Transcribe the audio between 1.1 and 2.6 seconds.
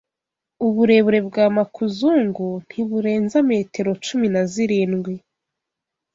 bwa makuzungu